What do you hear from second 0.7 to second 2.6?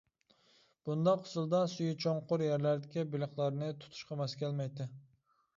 بۇنداق ئۇسۇلدا سۈيى چوڭقۇر